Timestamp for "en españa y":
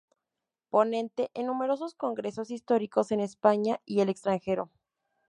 3.11-3.99